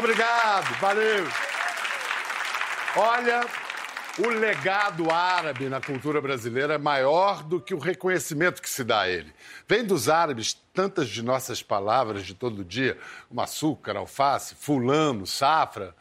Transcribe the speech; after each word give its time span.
obrigado. 0.00 0.74
Valeu. 0.80 1.26
Olha, 2.96 3.46
o 4.18 4.28
legado 4.28 5.10
árabe 5.10 5.68
na 5.68 5.80
cultura 5.80 6.20
brasileira 6.20 6.74
é 6.74 6.78
maior 6.78 7.42
do 7.42 7.60
que 7.60 7.74
o 7.74 7.78
reconhecimento 7.78 8.62
que 8.62 8.68
se 8.68 8.82
dá 8.82 9.02
a 9.02 9.08
ele. 9.08 9.32
Vem 9.68 9.84
dos 9.84 10.08
árabes 10.08 10.54
tantas 10.72 11.08
de 11.08 11.22
nossas 11.22 11.62
palavras 11.62 12.24
de 12.24 12.34
todo 12.34 12.64
dia, 12.64 12.98
como 13.28 13.42
açúcar, 13.42 13.96
alface, 13.96 14.54
fulano, 14.54 15.26
safra, 15.26 15.94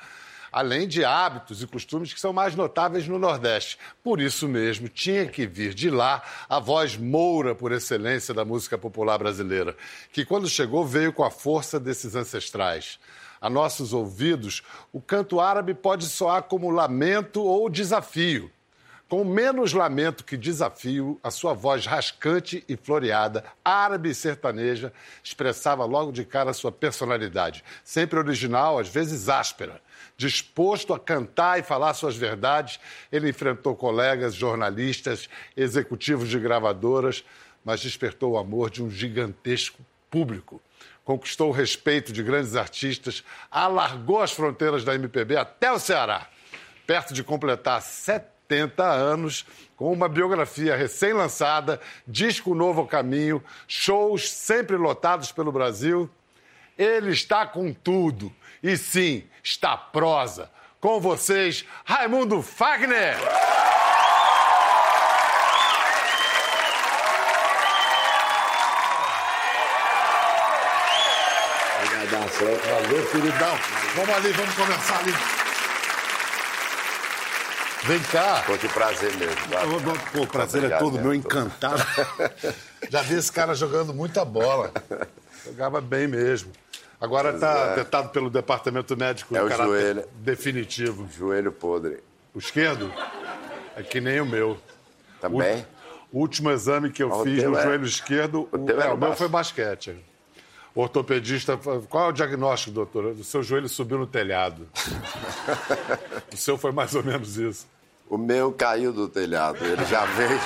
além 0.52 0.88
de 0.88 1.04
hábitos 1.04 1.62
e 1.62 1.68
costumes 1.68 2.14
que 2.14 2.20
são 2.20 2.32
mais 2.32 2.56
notáveis 2.56 3.08
no 3.08 3.20
Nordeste. 3.20 3.78
Por 4.02 4.22
isso 4.22 4.48
mesmo, 4.48 4.88
tinha 4.88 5.28
que 5.28 5.46
vir 5.46 5.74
de 5.74 5.90
lá 5.90 6.24
a 6.48 6.60
voz 6.60 6.96
moura 6.96 7.54
por 7.54 7.72
excelência 7.74 8.34
da 8.34 8.46
música 8.46 8.78
popular 8.78 9.18
brasileira, 9.18 9.76
que 10.12 10.26
quando 10.26 10.50
chegou 10.50 10.86
veio 10.86 11.12
com 11.12 11.24
a 11.24 11.30
força 11.30 11.80
desses 11.80 12.16
ancestrais 12.16 12.98
a 13.42 13.50
nossos 13.50 13.94
ouvidos, 13.94 14.62
o 14.92 15.02
canto 15.02 15.40
árabe 15.40 15.74
pode 15.74 16.06
soar 16.06 16.44
como 16.44 16.70
lamento 16.70 17.42
ou 17.42 17.70
desafio. 17.70 18.52
Com 19.10 19.24
menos 19.24 19.74
lamento 19.74 20.24
que 20.24 20.38
desafio, 20.38 21.20
a 21.24 21.32
sua 21.32 21.52
voz 21.56 21.88
rascante 21.88 22.64
e 22.70 22.78
floreada, 22.78 23.44
árabe 23.66 24.10
e 24.10 24.14
sertaneja, 24.14 24.94
expressava 25.24 25.84
logo 25.84 26.12
de 26.12 26.24
cara 26.24 26.52
a 26.52 26.54
sua 26.54 26.72
personalidade, 26.72 27.64
sempre 27.84 28.20
original, 28.20 28.78
às 28.78 28.88
vezes 28.88 29.28
áspera. 29.28 29.82
Disposto 30.16 30.94
a 30.94 31.00
cantar 31.00 31.58
e 31.58 31.64
falar 31.64 31.96
suas 31.96 32.16
verdades, 32.16 32.80
ele 33.12 33.30
enfrentou 33.30 33.76
colegas, 33.76 34.36
jornalistas, 34.36 35.28
executivos 35.58 36.30
de 36.30 36.38
gravadoras, 36.38 37.26
mas 37.66 37.82
despertou 37.82 38.34
o 38.34 38.38
amor 38.38 38.70
de 38.70 38.84
um 38.84 38.92
gigantesco 38.92 39.84
público 40.08 40.62
conquistou 41.10 41.50
o 41.50 41.52
respeito 41.52 42.14
de 42.14 42.22
grandes 42.22 42.56
artistas, 42.56 43.24
alargou 43.50 44.22
as 44.22 44.32
fronteiras 44.32 44.84
da 44.84 44.94
MPB 44.94 45.38
até 45.38 45.72
o 45.72 45.80
Ceará, 45.80 46.28
perto 46.86 47.16
de 47.16 47.24
completar 47.24 47.82
70 47.82 48.84
anos, 48.84 49.44
com 49.76 49.92
uma 49.92 50.08
biografia 50.08 50.76
recém-lançada, 50.76 51.82
disco 52.08 52.54
novo 52.54 52.86
caminho, 52.86 53.44
shows 53.68 54.30
sempre 54.30 54.78
lotados 54.78 55.32
pelo 55.32 55.52
Brasil. 55.52 56.08
Ele 56.78 57.10
está 57.10 57.44
com 57.44 57.74
tudo. 57.74 58.32
E 58.62 58.78
sim, 58.78 59.24
está 59.44 59.76
prosa. 59.76 60.52
Com 60.80 61.02
vocês, 61.02 61.66
Raimundo 61.86 62.44
Fagner. 62.44 63.18
Valeu, 72.66 73.06
queridão. 73.08 73.58
Vamos 73.96 74.16
ali, 74.16 74.32
vamos 74.34 74.54
conversar 74.56 75.00
ali. 75.00 75.14
Vem 77.84 78.00
cá. 78.04 78.44
Pô, 78.46 78.58
que 78.58 78.68
prazer 78.68 79.16
mesmo. 79.16 79.36
Pô, 80.14 80.22
o 80.22 80.28
prazer 80.28 80.64
é 80.66 80.78
todo 80.78 81.00
meu, 81.00 81.14
encantado. 81.14 81.82
Já 82.90 83.02
vi 83.02 83.16
esse 83.16 83.32
cara 83.32 83.56
jogando 83.56 83.94
muita 83.94 84.26
bola. 84.26 84.72
Jogava 85.46 85.80
bem 85.80 86.08
mesmo. 86.08 86.52
Agora 87.00 87.32
está 87.34 88.00
é. 88.00 88.04
pelo 88.08 88.30
departamento 88.30 88.96
médico 88.98 89.36
é 89.36 89.42
o 89.42 89.50
joelho. 89.50 90.04
definitivo. 90.16 91.08
Joelho 91.18 91.52
podre. 91.52 92.04
O 92.34 92.40
esquerdo? 92.40 92.92
É 93.76 93.82
que 93.82 94.02
nem 94.02 94.20
o 94.20 94.26
meu. 94.26 94.58
Também? 95.22 95.66
O 96.12 96.20
último 96.20 96.52
exame 96.52 96.92
que 96.92 97.02
eu 97.02 97.24
fiz 97.24 97.44
no 97.44 97.58
é... 97.58 97.64
joelho 97.64 97.86
esquerdo, 97.86 98.50
o, 98.52 98.58
o, 98.58 98.82
é, 98.82 98.92
o 98.92 98.98
meu 98.98 99.16
foi 99.16 99.30
basquete 99.30 99.96
ortopedista, 100.76 101.58
qual 101.90 102.06
é 102.06 102.10
o 102.10 102.12
diagnóstico, 102.12 102.72
doutor? 102.72 103.06
O 103.06 103.24
seu 103.24 103.44
joelho 103.44 103.68
subiu 103.68 103.98
no 103.98 104.08
telhado. 104.08 104.68
o 106.34 106.38
seu 106.38 106.58
foi 106.58 106.72
mais 106.72 106.94
ou 106.96 107.04
menos 107.04 107.38
isso. 107.38 107.68
O 108.10 108.18
meu 108.18 108.52
caiu 108.52 108.92
do 108.92 109.08
telhado. 109.08 109.64
Ele 109.64 109.86
já 109.86 110.06
vem, 110.06 110.40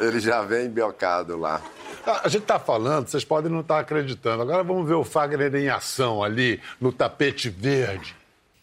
ele 0.00 0.20
já 0.20 0.42
vem 0.42 0.68
biocado 0.68 1.38
lá. 1.38 1.62
Ah, 2.06 2.20
a 2.24 2.28
gente 2.28 2.42
está 2.42 2.58
falando, 2.58 3.08
vocês 3.08 3.24
podem 3.24 3.50
não 3.50 3.60
estar 3.60 3.76
tá 3.76 3.80
acreditando. 3.80 4.42
Agora 4.42 4.62
vamos 4.62 4.86
ver 4.86 4.94
o 4.94 5.04
Fagner 5.04 5.54
em 5.54 5.68
ação 5.68 6.22
ali, 6.22 6.60
no 6.78 6.92
tapete 6.92 7.48
verde. 7.48 8.14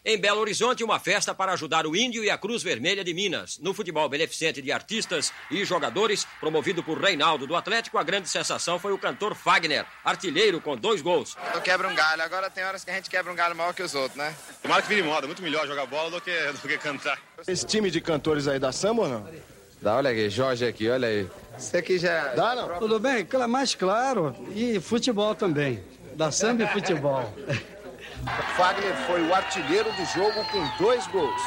Em 0.04 0.18
Belo 0.18 0.40
Horizonte, 0.40 0.82
uma 0.82 0.98
festa 0.98 1.32
para 1.32 1.52
ajudar 1.52 1.86
o 1.86 1.94
Índio 1.94 2.24
e 2.24 2.30
a 2.30 2.36
Cruz 2.36 2.60
Vermelha 2.60 3.04
de 3.04 3.14
Minas. 3.14 3.56
No 3.62 3.72
futebol 3.72 4.08
beneficente 4.08 4.60
de 4.60 4.72
artistas 4.72 5.32
e 5.48 5.64
jogadores, 5.64 6.26
promovido 6.40 6.82
por 6.82 7.00
Reinaldo 7.00 7.46
do 7.46 7.54
Atlético, 7.54 7.98
a 7.98 8.02
grande 8.02 8.28
sensação 8.28 8.80
foi 8.80 8.92
o 8.92 8.98
cantor 8.98 9.36
Fagner, 9.36 9.86
artilheiro 10.04 10.60
com 10.60 10.76
dois 10.76 11.00
gols. 11.00 11.36
Eu 11.54 11.60
quebro 11.60 11.88
um 11.88 11.94
galho, 11.94 12.20
agora 12.20 12.50
tem 12.50 12.64
horas 12.64 12.82
que 12.82 12.90
a 12.90 12.94
gente 12.94 13.08
quebra 13.08 13.32
um 13.32 13.36
galho 13.36 13.54
maior 13.54 13.72
que 13.72 13.80
os 13.80 13.94
outros, 13.94 14.16
né? 14.16 14.34
Tomara 14.60 14.82
que 14.82 14.88
vire 14.88 15.04
moda, 15.04 15.28
muito 15.28 15.40
melhor 15.40 15.68
jogar 15.68 15.86
bola 15.86 16.10
do 16.10 16.20
que, 16.20 16.32
do 16.50 16.66
que 16.66 16.78
cantar. 16.78 17.20
Esse 17.46 17.64
time 17.64 17.88
de 17.88 18.00
cantores 18.00 18.48
aí 18.48 18.58
dá 18.58 18.72
samba 18.72 19.02
ou 19.02 19.08
não? 19.08 19.28
Dá, 19.80 19.94
olha 19.94 20.10
aqui, 20.10 20.28
Jorge 20.28 20.66
aqui, 20.66 20.90
olha 20.90 21.06
aí. 21.06 21.28
Você 21.56 21.76
aqui 21.76 21.96
já... 21.96 22.34
Dá, 22.34 22.56
não? 22.56 22.80
Tudo 22.80 22.98
bem? 22.98 23.24
Mais 23.48 23.76
claro. 23.76 24.34
E 24.52 24.80
futebol 24.80 25.32
também. 25.36 25.80
Dá 26.16 26.32
samba 26.32 26.64
e 26.64 26.66
futebol. 26.66 27.32
Fagner 28.56 28.94
foi 29.06 29.22
o 29.22 29.34
artilheiro 29.34 29.90
do 29.92 30.04
jogo 30.06 30.44
com 30.50 30.82
dois 30.82 31.06
gols. 31.08 31.42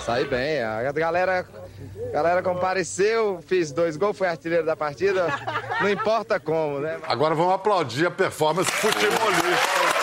Sai 0.00 0.24
bem, 0.24 0.62
a 0.62 0.90
galera, 0.92 1.46
a 2.08 2.12
galera 2.12 2.42
compareceu, 2.42 3.42
fiz 3.46 3.72
dois 3.72 3.96
gols, 3.96 4.16
foi 4.16 4.28
artilheiro 4.28 4.64
da 4.64 4.76
partida, 4.76 5.26
não 5.80 5.88
importa 5.88 6.38
como, 6.40 6.78
né? 6.80 6.98
Agora 7.06 7.34
vamos 7.34 7.52
aplaudir 7.54 8.06
a 8.06 8.10
performance 8.10 8.70
futebolista. 8.70 9.98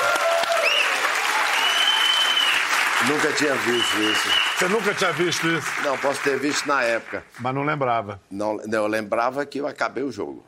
Nunca 3.07 3.31
tinha 3.33 3.53
visto 3.53 3.97
isso. 4.01 4.29
Você 4.57 4.67
nunca 4.67 4.93
tinha 4.93 5.11
visto 5.11 5.47
isso? 5.47 5.81
Não, 5.83 5.95
posso 5.97 6.21
ter 6.23 6.39
visto 6.39 6.67
na 6.67 6.81
época. 6.81 7.23
Mas 7.39 7.53
não 7.53 7.63
lembrava? 7.63 8.19
Não, 8.31 8.57
não 8.57 8.79
eu 8.79 8.87
lembrava 8.87 9.45
que 9.45 9.59
eu 9.59 9.67
acabei 9.67 10.03
o 10.03 10.11
jogo. 10.11 10.43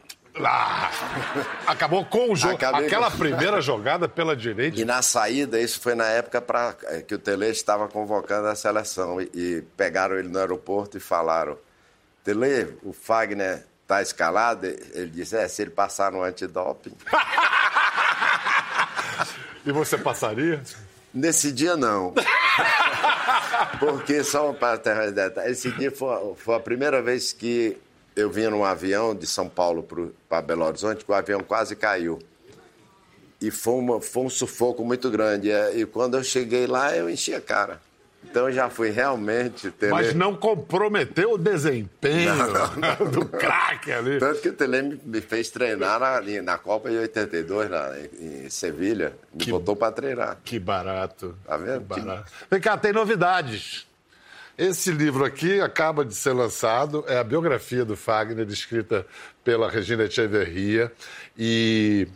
Ah, 0.45 0.91
acabou 1.65 2.05
com 2.05 2.31
o 2.31 2.35
jogo. 2.35 2.55
Acabei 2.55 2.87
Aquela 2.87 3.11
com... 3.11 3.17
primeira 3.17 3.59
jogada 3.61 4.07
pela 4.07 4.35
direita. 4.35 4.79
E 4.79 4.85
na 4.85 5.01
saída, 5.01 5.59
isso 5.59 5.79
foi 5.79 5.95
na 5.95 6.05
época 6.05 6.41
pra, 6.41 6.75
é, 6.85 7.01
que 7.01 7.15
o 7.15 7.19
Tele 7.19 7.49
estava 7.49 7.87
convocando 7.87 8.47
a 8.47 8.55
seleção. 8.55 9.21
E, 9.21 9.29
e 9.33 9.63
pegaram 9.75 10.17
ele 10.17 10.27
no 10.27 10.39
aeroporto 10.39 10.97
e 10.97 10.99
falaram: 10.99 11.57
Tele, 12.23 12.77
o 12.83 12.93
Fagner 12.93 13.65
está 13.81 14.01
escalado? 14.01 14.67
Ele 14.67 15.09
disse: 15.09 15.35
é, 15.35 15.47
se 15.47 15.61
ele 15.61 15.71
passar 15.71 16.11
no 16.11 16.23
antidoping. 16.23 16.95
e 19.65 19.71
você 19.71 19.97
passaria? 19.97 20.61
Nesse 21.13 21.51
dia, 21.51 21.75
não. 21.75 22.13
Porque, 23.79 24.23
só 24.23 24.53
para 24.53 24.77
ter 24.77 24.93
uma 24.93 25.05
ideia, 25.05 25.33
esse 25.45 25.71
dia 25.71 25.91
foi, 25.91 26.35
foi 26.35 26.55
a 26.55 26.59
primeira 26.59 27.01
vez 27.01 27.33
que 27.33 27.77
eu 28.17 28.31
vinha 28.31 28.49
num 28.49 28.65
avião 28.65 29.13
de 29.15 29.27
São 29.27 29.47
Paulo 29.47 29.87
para 30.27 30.41
Belo 30.41 30.65
Horizonte, 30.65 31.05
que 31.05 31.11
o 31.11 31.13
avião 31.13 31.41
quase 31.41 31.75
caiu. 31.75 32.17
E 33.39 33.51
foi, 33.51 33.75
uma, 33.75 34.01
foi 34.01 34.23
um 34.23 34.29
sufoco 34.29 34.83
muito 34.83 35.11
grande. 35.11 35.49
E 35.75 35.85
quando 35.85 36.17
eu 36.17 36.23
cheguei 36.23 36.65
lá, 36.65 36.95
eu 36.97 37.07
enchi 37.07 37.35
a 37.35 37.39
cara. 37.39 37.79
Então 38.23 38.51
já 38.51 38.69
fui 38.69 38.89
realmente. 38.89 39.69
Tele... 39.69 39.91
Mas 39.91 40.15
não 40.15 40.35
comprometeu 40.35 41.33
o 41.33 41.37
desempenho 41.37 42.35
não, 42.35 42.75
não. 42.75 43.05
do 43.11 43.25
craque 43.25 43.91
ali. 43.91 44.19
Tanto 44.19 44.41
que 44.41 44.49
o 44.49 44.53
Tele 44.53 44.99
me 45.05 45.21
fez 45.21 45.51
treinar 45.51 45.99
na, 45.99 46.41
na 46.41 46.57
Copa 46.57 46.89
de 46.89 46.97
82, 46.97 47.69
na, 47.69 47.93
em 48.19 48.49
Sevilha. 48.49 49.13
Me 49.31 49.45
que, 49.45 49.51
botou 49.51 49.75
para 49.75 49.91
treinar. 49.91 50.39
Que 50.43 50.57
barato. 50.57 51.37
Tá 51.45 51.55
vendo? 51.55 51.81
Que 51.81 52.01
barato. 52.01 52.31
Vem 52.49 52.59
cá, 52.59 52.75
tem 52.75 52.91
novidades. 52.91 53.85
Esse 54.57 54.89
livro 54.89 55.23
aqui 55.23 55.61
acaba 55.61 56.03
de 56.03 56.15
ser 56.15 56.33
lançado, 56.33 57.05
é 57.07 57.19
a 57.19 57.23
biografia 57.23 57.85
do 57.85 57.95
Fagner, 57.95 58.47
escrita 58.47 59.05
pela 59.43 59.69
Regina 59.69 60.05
Echeverria, 60.05 60.91
e 61.37 62.07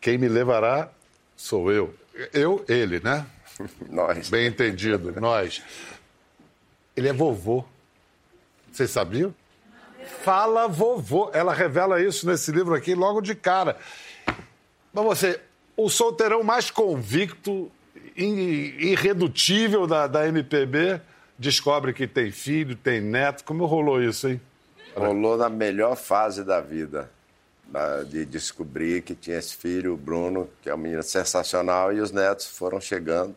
quem 0.00 0.16
me 0.16 0.28
levará 0.28 0.90
sou 1.36 1.72
eu. 1.72 1.92
Eu, 2.32 2.64
ele, 2.68 3.00
né? 3.00 3.26
Nós. 3.90 4.30
Bem 4.30 4.46
entendido, 4.46 5.20
nós. 5.20 5.60
Ele 6.96 7.08
é 7.08 7.12
vovô. 7.12 7.64
Vocês 8.70 8.90
sabiam? 8.90 9.34
Fala 10.22 10.68
vovô. 10.68 11.30
Ela 11.32 11.52
revela 11.52 12.00
isso 12.00 12.28
nesse 12.28 12.52
livro 12.52 12.74
aqui 12.74 12.94
logo 12.94 13.20
de 13.20 13.34
cara. 13.34 13.76
Mas 14.92 15.04
você, 15.04 15.40
o 15.76 15.88
solteirão 15.88 16.44
mais 16.44 16.70
convicto, 16.70 17.70
irredutível 18.16 19.86
da, 19.86 20.06
da 20.06 20.28
MPB 20.28 21.00
descobre 21.38 21.92
que 21.92 22.06
tem 22.06 22.32
filho, 22.32 22.74
tem 22.74 23.00
neto. 23.00 23.44
Como 23.44 23.64
rolou 23.64 24.02
isso, 24.02 24.28
hein? 24.28 24.40
Rolou 24.96 25.36
na 25.36 25.48
melhor 25.48 25.96
fase 25.96 26.42
da 26.42 26.60
vida. 26.60 27.10
De 28.08 28.24
descobrir 28.24 29.02
que 29.02 29.14
tinha 29.14 29.38
esse 29.38 29.54
filho, 29.54 29.92
o 29.92 29.96
Bruno, 29.96 30.48
que 30.62 30.70
é 30.70 30.74
um 30.74 30.78
menino 30.78 31.02
sensacional, 31.02 31.92
e 31.92 32.00
os 32.00 32.10
netos 32.10 32.46
foram 32.46 32.80
chegando. 32.80 33.34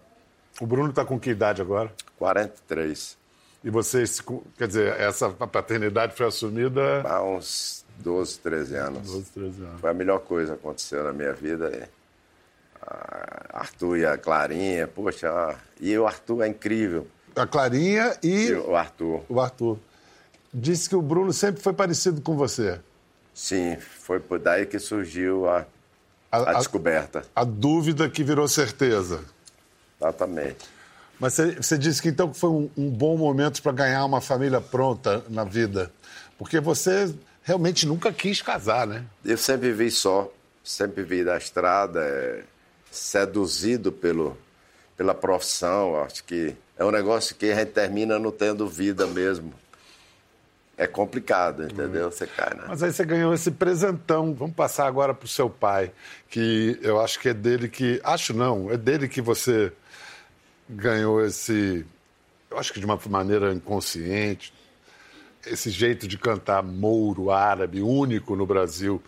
O 0.59 0.65
Bruno 0.65 0.89
está 0.89 1.03
com 1.03 1.19
que 1.19 1.30
idade 1.31 1.62
agora? 1.62 1.92
43. 2.18 3.18
E 3.63 3.69
vocês, 3.69 4.24
quer 4.57 4.68
dizer, 4.68 5.00
essa 5.00 5.30
paternidade 5.30 6.15
foi 6.15 6.27
assumida. 6.27 7.01
Há 7.03 7.21
uns 7.21 7.86
12, 8.00 8.39
13 8.39 8.75
anos. 8.75 9.12
12, 9.12 9.31
13 9.31 9.62
anos. 9.63 9.81
Foi 9.81 9.89
a 9.89 9.94
melhor 9.94 10.19
coisa 10.19 10.53
que 10.53 10.59
aconteceu 10.59 11.03
na 11.03 11.12
minha 11.12 11.33
vida. 11.33 11.89
Arthur 13.51 13.98
e 13.98 14.06
a 14.06 14.18
Clarinha, 14.18 14.88
poxa, 14.88 15.30
e 15.80 15.95
o 15.98 16.07
Arthur 16.07 16.44
é 16.44 16.48
incrível. 16.48 17.06
A 17.36 17.45
Clarinha 17.48 18.18
e, 18.24 18.48
E 18.48 18.54
o 18.54 18.75
Arthur. 18.75 19.22
o 19.30 19.39
Arthur. 19.39 19.78
Disse 20.54 20.89
que 20.89 20.95
o 20.95 21.01
Bruno 21.01 21.31
sempre 21.31 21.62
foi 21.62 21.74
parecido 21.74 22.22
com 22.22 22.36
você. 22.36 22.80
Sim, 23.33 23.78
foi 23.80 24.19
por 24.19 24.38
daí 24.39 24.66
que 24.66 24.78
surgiu 24.80 25.48
a, 25.50 25.66
A- 26.31 26.38
a 26.38 26.50
a- 26.51 26.54
descoberta. 26.56 27.24
A 27.36 27.44
dúvida 27.45 28.10
que 28.10 28.24
virou 28.24 28.48
certeza. 28.48 29.22
Exatamente. 30.00 30.66
Mas 31.19 31.33
você, 31.33 31.51
você 31.56 31.78
disse 31.78 32.01
que 32.01 32.10
então 32.10 32.33
foi 32.33 32.50
um, 32.50 32.69
um 32.75 32.89
bom 32.89 33.16
momento 33.16 33.62
para 33.62 33.72
ganhar 33.72 34.04
uma 34.06 34.19
família 34.19 34.60
pronta 34.60 35.24
na 35.30 35.44
vida. 35.44 35.92
Porque 36.38 36.60
você 36.60 37.13
realmente 37.44 37.86
nunca 37.88 38.12
quis 38.12 38.42
casar, 38.42 38.86
né? 38.88 39.06
Eu 39.24 39.38
sempre 39.38 39.72
vi 39.72 39.89
só, 39.92 40.30
sempre 40.63 41.04
vi 41.04 41.24
da 41.24 41.38
estrada, 41.38 42.01
é, 42.01 42.44
seduzido 42.89 43.92
pelo, 43.92 44.36
pela 44.98 45.13
profissão. 45.13 46.01
Acho 46.04 46.24
que 46.24 46.56
é 46.81 46.83
um 46.83 46.89
negócio 46.89 47.36
que 47.36 47.51
a 47.51 47.56
gente 47.56 47.74
termina 47.74 48.18
não 48.18 48.31
tendo 48.31 48.68
vida 48.68 49.06
mesmo. 49.06 49.54
É 50.75 50.88
complicado, 50.88 51.63
entendeu? 51.63 52.10
Você 52.10 52.25
cai, 52.25 52.56
né? 52.56 52.63
Mas 52.68 52.81
aí 52.81 52.92
você 52.92 53.06
ganhou 53.06 53.31
esse 53.36 53.51
presentão. 53.51 54.33
Vamos 54.33 54.56
passar 54.56 54.88
agora 54.88 55.13
para 55.13 55.25
o 55.25 55.30
seu 55.30 55.48
pai, 55.48 55.92
que 56.28 56.80
eu 56.81 57.00
acho 57.00 57.19
que 57.19 57.30
é 57.30 57.36
dele 57.36 57.69
que. 57.69 58.01
Acho 58.04 58.33
não, 58.33 58.72
é 58.72 58.78
dele 58.78 59.07
que 59.07 59.22
você 59.22 59.72
ganhou 60.68 61.24
esse. 61.24 61.86
Eu 62.50 62.57
acho 62.57 62.74
que 62.74 62.80
de 62.80 62.86
uma 62.88 63.00
maneira 63.07 63.54
inconsciente, 63.54 64.51
esse 65.45 65.69
jeito 65.69 66.07
de 66.07 66.18
cantar 66.18 66.63
mouro 66.63 67.30
árabe, 67.30 67.84
único 67.84 68.36
no 68.36 68.48
Brasil. 68.48 69.00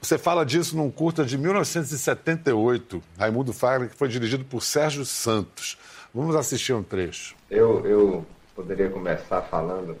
Você 0.00 0.16
fala 0.16 0.46
disso 0.46 0.74
num 0.74 0.90
curta 0.90 1.26
de 1.26 1.36
1978, 1.36 3.02
Raimundo 3.18 3.52
Fagner, 3.52 3.90
que 3.90 3.96
foi 3.96 4.08
dirigido 4.08 4.46
por 4.46 4.62
Sérgio 4.62 5.04
Santos. 5.04 5.76
Vamos 6.18 6.34
assistir 6.34 6.72
um 6.72 6.82
trecho. 6.82 7.36
Eu, 7.48 7.86
eu 7.86 8.26
poderia 8.52 8.90
começar 8.90 9.40
falando 9.42 9.96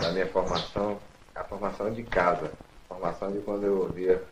da 0.00 0.10
minha 0.12 0.26
formação, 0.28 0.98
a 1.34 1.44
formação 1.44 1.92
de 1.92 2.02
casa, 2.04 2.46
a 2.88 2.94
formação 2.94 3.30
de 3.30 3.38
quando 3.40 3.64
eu 3.64 3.80
ouvia 3.82 4.22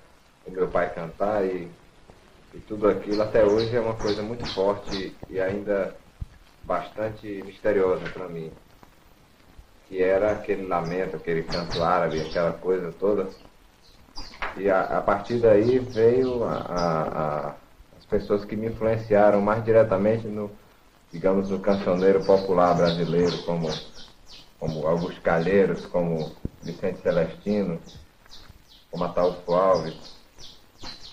o 0.47 0.51
meu 0.51 0.67
pai 0.69 0.89
cantar 0.95 1.45
e, 1.45 1.69
e 2.55 2.59
tudo 2.61 2.89
aquilo 2.89 3.21
até 3.21 3.45
hoje 3.45 3.77
é 3.77 3.81
uma 3.83 3.93
coisa 3.97 4.23
muito 4.23 4.47
forte 4.55 5.15
e 5.29 5.39
ainda 5.39 5.95
bastante 6.65 7.27
misteriosa 7.43 8.09
para 8.09 8.27
mim. 8.27 8.51
Que 9.91 10.03
era 10.03 10.33
aquele 10.33 10.67
lamento, 10.67 11.17
aquele 11.17 11.43
canto 11.43 11.83
árabe, 11.83 12.19
aquela 12.19 12.53
coisa 12.53 12.91
toda. 12.93 13.29
E 14.57 14.71
a, 14.71 14.81
a 14.99 15.03
partir 15.03 15.39
daí 15.39 15.79
veio 15.79 16.43
a, 16.45 16.55
a- 16.55 17.49
a- 17.51 17.55
as 17.99 18.07
pessoas 18.07 18.43
que 18.47 18.57
me 18.57 18.69
influenciaram 18.69 19.43
mais 19.43 19.63
diretamente 19.65 20.27
no, 20.27 20.51
digamos, 21.13 21.51
no 21.51 21.61
cancioneiro 21.61 22.25
popular 22.25 22.75
brasileiro, 22.75 23.37
como, 23.45 23.69
como 24.59 24.87
Augusto 24.87 25.21
Calheiros, 25.21 25.85
como 25.87 26.33
Vicente 26.63 27.03
Celestino, 27.03 27.79
como 28.91 29.05
Ataúfo 29.05 29.53
Alves, 29.53 29.95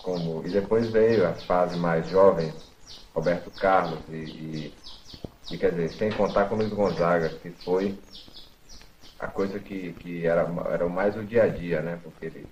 como, 0.02 0.42
e 0.46 0.50
depois 0.50 0.90
veio 0.90 1.28
a 1.28 1.34
fase 1.34 1.76
mais 1.76 2.08
jovem, 2.08 2.52
Roberto 3.14 3.50
Carlos, 3.50 4.00
e, 4.08 4.14
e, 4.14 4.74
e, 5.50 5.58
quer 5.58 5.72
dizer, 5.72 5.90
sem 5.98 6.10
contar 6.12 6.48
com 6.48 6.56
Luiz 6.56 6.72
Gonzaga, 6.72 7.28
que 7.28 7.50
foi 7.64 7.98
a 9.18 9.26
coisa 9.26 9.58
que, 9.58 9.92
que 9.94 10.26
era, 10.26 10.48
era 10.72 10.88
mais 10.88 11.14
o 11.16 11.24
dia 11.24 11.44
a 11.44 11.48
dia, 11.48 11.82
né? 11.82 12.00
Porque 12.02 12.26
ele 12.26 12.48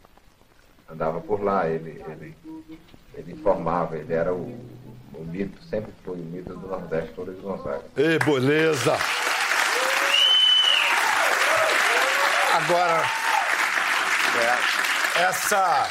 andava 0.91 1.21
por 1.21 1.43
lá, 1.43 1.69
ele, 1.69 2.03
ele, 2.09 2.37
ele 3.15 3.33
informava, 3.33 3.97
ele 3.97 4.13
era 4.13 4.35
o, 4.35 4.78
o 5.19 5.25
mito, 5.25 5.59
sempre 5.69 5.93
foi 6.05 6.15
o 6.15 6.19
mito 6.19 6.55
do 6.55 6.67
Nordeste 6.69 7.13
Luiz 7.19 7.39
Gonzaga. 7.41 7.83
Ei, 7.97 8.19
beleza! 8.19 8.97
Agora, 12.55 13.03
é, 14.37 15.23
essa, 15.23 15.89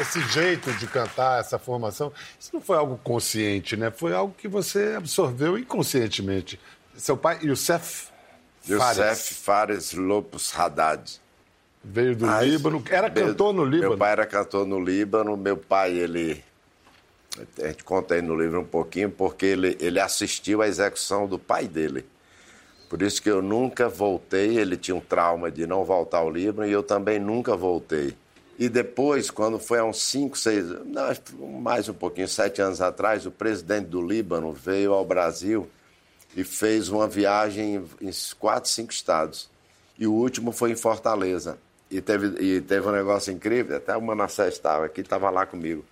esse 0.00 0.20
jeito 0.28 0.72
de 0.74 0.86
cantar, 0.86 1.40
essa 1.40 1.58
formação, 1.58 2.12
isso 2.38 2.50
não 2.52 2.60
foi 2.60 2.76
algo 2.76 2.98
consciente, 3.02 3.76
né? 3.76 3.90
Foi 3.90 4.12
algo 4.12 4.34
que 4.36 4.48
você 4.48 4.94
absorveu 4.96 5.56
inconscientemente. 5.58 6.58
Seu 6.96 7.16
pai, 7.16 7.38
Youssef 7.42 8.08
Fares, 8.62 8.96
Youssef 8.98 9.34
Fares 9.34 9.92
Lopes 9.94 10.52
Haddad. 10.58 11.20
veio 11.82 12.16
do 12.16 12.28
Ah, 12.28 12.40
Líbano. 12.42 12.82
Era 12.90 13.08
meu- 13.08 13.26
cantor 13.28 13.52
no 13.52 13.64
Líbano? 13.64 13.90
Meu 13.90 13.98
pai 13.98 14.12
era 14.12 14.26
cantor 14.26 14.66
no 14.66 14.80
Líbano. 14.80 15.36
Meu 15.36 15.56
pai, 15.56 15.92
ele. 15.92 16.42
A 17.60 17.66
gente 17.66 17.82
conta 17.82 18.14
aí 18.14 18.22
no 18.22 18.36
livro 18.36 18.60
um 18.60 18.64
pouquinho, 18.64 19.10
porque 19.10 19.46
ele, 19.46 19.76
ele 19.80 19.98
assistiu 19.98 20.62
à 20.62 20.68
execução 20.68 21.26
do 21.26 21.38
pai 21.38 21.66
dele. 21.66 22.06
Por 22.88 23.02
isso 23.02 23.20
que 23.20 23.30
eu 23.30 23.42
nunca 23.42 23.88
voltei. 23.88 24.56
Ele 24.56 24.76
tinha 24.76 24.94
um 24.94 25.00
trauma 25.00 25.50
de 25.50 25.66
não 25.66 25.84
voltar 25.84 26.18
ao 26.18 26.30
Líbano 26.30 26.68
e 26.68 26.72
eu 26.72 26.82
também 26.82 27.18
nunca 27.18 27.56
voltei. 27.56 28.16
E 28.56 28.68
depois, 28.68 29.30
quando 29.30 29.58
foi 29.58 29.80
há 29.80 29.84
uns 29.84 30.00
5, 30.02 30.38
6, 30.38 30.66
mais 31.60 31.88
um 31.88 31.94
pouquinho, 31.94 32.28
sete 32.28 32.62
anos 32.62 32.80
atrás, 32.80 33.26
o 33.26 33.30
presidente 33.32 33.86
do 33.86 34.00
Líbano 34.00 34.52
veio 34.52 34.92
ao 34.92 35.04
Brasil 35.04 35.68
e 36.36 36.44
fez 36.44 36.88
uma 36.88 37.08
viagem 37.08 37.84
em 38.00 38.10
quatro, 38.38 38.70
cinco 38.70 38.92
estados. 38.92 39.50
E 39.98 40.06
o 40.06 40.12
último 40.12 40.52
foi 40.52 40.70
em 40.70 40.76
Fortaleza. 40.76 41.58
E 41.90 42.00
teve, 42.00 42.40
e 42.40 42.60
teve 42.60 42.86
um 42.86 42.92
negócio 42.92 43.32
incrível, 43.32 43.76
até 43.76 43.96
o 43.96 44.02
Manassés 44.02 44.54
estava 44.54 44.86
aqui, 44.86 45.00
estava 45.00 45.30
lá 45.30 45.44
comigo. 45.44 45.84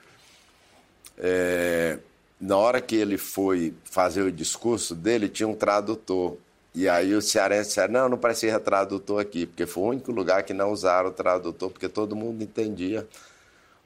É, 1.18 1.98
na 2.40 2.56
hora 2.56 2.80
que 2.80 2.96
ele 2.96 3.16
foi 3.16 3.74
fazer 3.84 4.22
o 4.22 4.32
discurso 4.32 4.94
dele, 4.94 5.28
tinha 5.28 5.48
um 5.48 5.54
tradutor. 5.54 6.36
E 6.74 6.88
aí 6.88 7.14
o 7.14 7.20
cearense 7.20 7.68
disse, 7.68 7.88
não, 7.88 8.08
não 8.08 8.18
precisa 8.18 8.58
tradutor 8.58 9.20
aqui, 9.20 9.46
porque 9.46 9.66
foi 9.66 9.82
o 9.82 9.86
único 9.88 10.10
lugar 10.10 10.42
que 10.42 10.54
não 10.54 10.72
usaram 10.72 11.10
o 11.10 11.12
tradutor, 11.12 11.70
porque 11.70 11.88
todo 11.88 12.16
mundo 12.16 12.42
entendia 12.42 13.06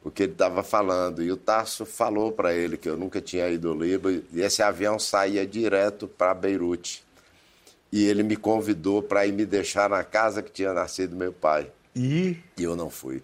o 0.04 0.10
que 0.10 0.22
ele 0.22 0.32
estava 0.32 0.62
falando. 0.62 1.22
E 1.22 1.32
o 1.32 1.36
Tasso 1.36 1.84
falou 1.84 2.30
para 2.30 2.54
ele 2.54 2.76
que 2.76 2.88
eu 2.88 2.96
nunca 2.96 3.20
tinha 3.20 3.48
ido 3.48 3.70
ao 3.70 3.74
Líbano, 3.74 4.22
e 4.32 4.40
esse 4.40 4.62
avião 4.62 4.98
saía 4.98 5.44
direto 5.44 6.06
para 6.06 6.32
Beirute. 6.32 7.04
E 7.90 8.04
ele 8.04 8.22
me 8.22 8.36
convidou 8.36 9.02
para 9.02 9.26
ir 9.26 9.32
me 9.32 9.44
deixar 9.44 9.90
na 9.90 10.04
casa 10.04 10.42
que 10.42 10.50
tinha 10.50 10.72
nascido 10.72 11.16
meu 11.16 11.32
pai. 11.32 11.70
E? 11.94 12.36
E 12.56 12.62
eu 12.62 12.76
não 12.76 12.88
fui. 12.88 13.22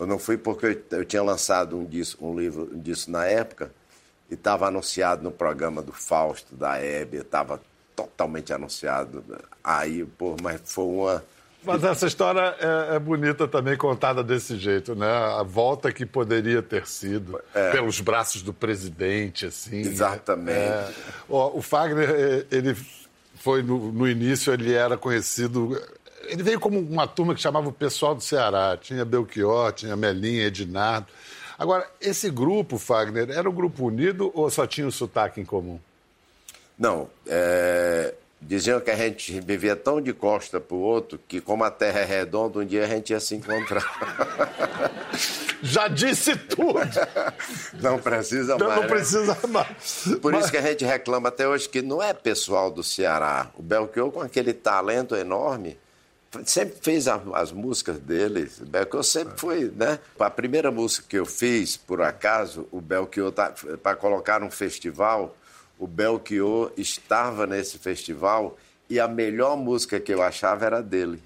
Eu 0.00 0.06
não 0.06 0.18
fui 0.18 0.38
porque 0.38 0.66
eu, 0.66 0.98
eu 0.98 1.04
tinha 1.04 1.22
lançado 1.22 1.78
um, 1.78 1.84
disco, 1.84 2.26
um 2.26 2.38
livro 2.38 2.70
disso 2.74 3.10
na 3.10 3.26
época 3.26 3.70
e 4.30 4.34
estava 4.34 4.66
anunciado 4.66 5.22
no 5.22 5.30
programa 5.30 5.82
do 5.82 5.92
Fausto, 5.92 6.54
da 6.54 6.78
Hebe, 6.78 7.18
estava 7.18 7.60
totalmente 7.94 8.52
anunciado. 8.52 9.22
Aí, 9.62 10.04
pô, 10.04 10.36
mas 10.42 10.60
foi 10.64 10.84
uma. 10.84 11.24
Mas 11.62 11.84
essa 11.84 12.06
história 12.06 12.56
é, 12.58 12.96
é 12.96 12.98
bonita 12.98 13.46
também 13.46 13.76
contada 13.76 14.24
desse 14.24 14.56
jeito, 14.56 14.94
né? 14.94 15.06
A 15.06 15.42
volta 15.42 15.92
que 15.92 16.06
poderia 16.06 16.62
ter 16.62 16.86
sido 16.86 17.38
pelos 17.70 18.00
braços 18.00 18.40
do 18.40 18.54
presidente, 18.54 19.44
assim. 19.44 19.80
Exatamente. 19.80 20.56
É. 20.58 20.90
Ó, 21.28 21.50
o 21.54 21.60
Fagner, 21.60 22.08
é, 22.08 22.46
ele 22.50 22.74
foi 23.34 23.62
no, 23.62 23.92
no 23.92 24.08
início, 24.08 24.54
ele 24.54 24.72
era 24.72 24.96
conhecido. 24.96 25.78
Ele 26.30 26.42
veio 26.42 26.60
como 26.60 26.78
uma 26.78 27.06
turma 27.06 27.34
que 27.34 27.40
chamava 27.40 27.68
o 27.68 27.72
pessoal 27.72 28.14
do 28.14 28.22
Ceará. 28.22 28.76
Tinha 28.80 29.04
Belchior, 29.04 29.72
tinha 29.72 29.96
Melinha, 29.96 30.46
Ednardo. 30.46 31.06
Agora, 31.58 31.86
esse 32.00 32.30
grupo, 32.30 32.78
Fagner, 32.78 33.30
era 33.30 33.48
um 33.48 33.52
grupo 33.52 33.86
unido 33.86 34.30
ou 34.34 34.48
só 34.48 34.66
tinha 34.66 34.86
o 34.86 34.92
sotaque 34.92 35.40
em 35.40 35.44
comum? 35.44 35.78
Não, 36.78 37.10
é, 37.26 38.14
diziam 38.40 38.80
que 38.80 38.90
a 38.90 38.96
gente 38.96 39.38
vivia 39.40 39.76
tão 39.76 40.00
de 40.00 40.14
costa 40.14 40.58
para 40.58 40.74
o 40.74 40.80
outro 40.80 41.20
que, 41.28 41.38
como 41.40 41.62
a 41.62 41.70
terra 41.70 42.00
é 42.00 42.04
redonda, 42.04 42.60
um 42.60 42.64
dia 42.64 42.84
a 42.84 42.86
gente 42.86 43.10
ia 43.10 43.20
se 43.20 43.34
encontrar. 43.34 43.84
Já 45.62 45.88
disse 45.88 46.34
tudo! 46.36 46.78
Não 47.82 47.98
precisa 47.98 48.56
mais. 48.56 48.76
não 48.80 48.86
precisa 48.86 49.38
mais. 49.48 50.08
Por 50.22 50.32
Mas- 50.32 50.44
isso 50.44 50.50
que 50.52 50.56
a 50.56 50.62
gente 50.62 50.84
reclama 50.84 51.28
até 51.28 51.46
hoje 51.46 51.68
que 51.68 51.82
não 51.82 52.02
é 52.02 52.14
pessoal 52.14 52.70
do 52.70 52.82
Ceará. 52.82 53.50
O 53.58 53.62
Belchior, 53.62 54.10
com 54.10 54.22
aquele 54.22 54.54
talento 54.54 55.14
enorme, 55.14 55.76
sempre 56.44 56.76
fez 56.80 57.08
a- 57.08 57.20
as 57.34 57.52
músicas 57.52 57.98
dele. 57.98 58.50
O 58.60 58.64
Belchior 58.66 59.02
sempre 59.02 59.38
foi, 59.38 59.72
né? 59.74 59.98
A 60.18 60.30
primeira 60.30 60.70
música 60.70 61.06
que 61.08 61.16
eu 61.18 61.26
fiz, 61.26 61.76
por 61.76 62.00
acaso, 62.02 62.68
o 62.70 62.80
Belchior, 62.80 63.32
tá, 63.32 63.52
para 63.82 63.96
colocar 63.96 64.40
num 64.40 64.50
festival, 64.50 65.36
o 65.78 65.86
Belchior 65.86 66.72
estava 66.76 67.46
nesse 67.46 67.78
festival 67.78 68.56
e 68.88 69.00
a 69.00 69.08
melhor 69.08 69.56
música 69.56 69.98
que 69.98 70.12
eu 70.12 70.22
achava 70.22 70.64
era 70.66 70.82
dele. 70.82 71.22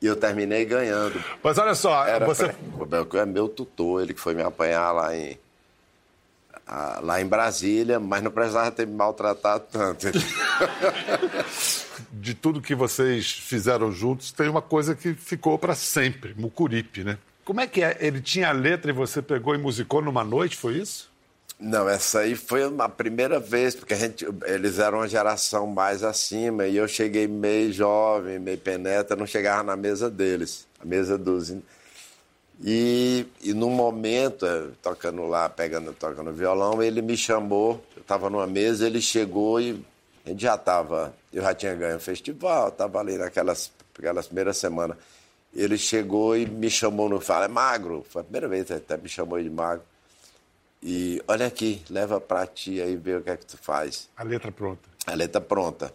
E 0.00 0.06
eu 0.06 0.16
terminei 0.16 0.64
ganhando. 0.64 1.22
Mas 1.42 1.56
olha 1.58 1.74
só, 1.76 2.04
Era 2.04 2.26
você. 2.26 2.48
pra- 2.48 2.56
O 2.80 2.84
Belchior 2.84 3.22
é 3.22 3.26
meu 3.26 3.48
tutor, 3.48 4.02
ele 4.02 4.12
que 4.12 4.20
foi 4.20 4.34
me 4.34 4.42
apanhar 4.42 4.90
lá 4.92 5.16
em, 5.16 5.38
ah, 6.66 7.00
lá 7.02 7.20
em 7.20 7.26
Brasília, 7.26 8.00
mas 8.00 8.22
não 8.22 8.30
precisava 8.30 8.70
ter 8.70 8.86
me 8.86 8.94
maltratado 8.94 9.64
tanto. 9.70 10.06
de 12.12 12.34
tudo 12.34 12.60
que 12.60 12.74
vocês 12.74 13.30
fizeram 13.30 13.90
juntos, 13.90 14.32
tem 14.32 14.48
uma 14.48 14.62
coisa 14.62 14.94
que 14.94 15.14
ficou 15.14 15.58
para 15.58 15.74
sempre, 15.74 16.34
Mucuripe, 16.36 17.04
né? 17.04 17.18
Como 17.44 17.60
é 17.60 17.66
que 17.66 17.82
é? 17.82 17.96
Ele 18.00 18.20
tinha 18.20 18.48
a 18.48 18.52
letra 18.52 18.90
e 18.90 18.94
você 18.94 19.20
pegou 19.20 19.54
e 19.54 19.58
musicou 19.58 20.00
numa 20.00 20.22
noite, 20.22 20.56
foi 20.56 20.74
isso? 20.74 21.10
Não, 21.58 21.88
essa 21.88 22.20
aí 22.20 22.34
foi 22.34 22.66
uma 22.66 22.88
primeira 22.88 23.38
vez, 23.38 23.74
porque 23.74 23.94
a 23.94 23.96
gente, 23.96 24.26
eles 24.46 24.78
eram 24.78 24.98
uma 24.98 25.08
geração 25.08 25.66
mais 25.66 26.02
acima 26.02 26.66
e 26.66 26.76
eu 26.76 26.88
cheguei 26.88 27.28
meio 27.28 27.72
jovem, 27.72 28.38
meio 28.38 28.58
penetra, 28.58 29.16
não 29.16 29.26
chegava 29.26 29.62
na 29.62 29.76
mesa 29.76 30.10
deles, 30.10 30.66
a 30.80 30.84
mesa 30.84 31.16
dos. 31.16 31.54
E, 32.64 33.26
e 33.42 33.52
num 33.52 33.70
momento, 33.70 34.46
eh, 34.46 34.68
tocando 34.80 35.26
lá, 35.26 35.48
pegando, 35.48 35.92
tocando 35.92 36.32
violão, 36.32 36.80
ele 36.80 37.02
me 37.02 37.16
chamou, 37.16 37.84
eu 37.96 38.02
estava 38.02 38.30
numa 38.30 38.46
mesa, 38.46 38.86
ele 38.86 39.00
chegou 39.00 39.60
e 39.60 39.84
a 40.24 40.28
gente 40.28 40.42
já 40.42 40.54
estava, 40.54 41.12
eu 41.32 41.42
já 41.42 41.52
tinha 41.54 41.74
ganho 41.74 41.96
o 41.96 42.00
festival, 42.00 42.68
estava 42.68 43.00
ali 43.00 43.18
naquelas 43.18 43.72
aquelas 43.98 44.26
primeiras 44.26 44.56
semanas. 44.56 44.96
Ele 45.54 45.76
chegou 45.76 46.36
e 46.36 46.46
me 46.46 46.70
chamou 46.70 47.08
no 47.08 47.20
fala, 47.20 47.44
é 47.46 47.48
magro, 47.48 48.06
foi 48.08 48.22
a 48.22 48.24
primeira 48.24 48.48
vez 48.48 48.66
que 48.66 48.72
até 48.74 48.96
me 48.96 49.08
chamou 49.08 49.42
de 49.42 49.50
magro. 49.50 49.84
E 50.82 51.22
olha 51.28 51.46
aqui, 51.46 51.82
leva 51.90 52.20
para 52.20 52.46
ti 52.46 52.80
aí 52.80 52.96
ver 52.96 53.18
o 53.18 53.22
que 53.22 53.30
é 53.30 53.36
que 53.36 53.46
tu 53.46 53.58
faz. 53.58 54.08
A 54.16 54.22
letra 54.22 54.50
pronta. 54.50 54.88
A 55.06 55.14
letra 55.14 55.40
pronta. 55.40 55.92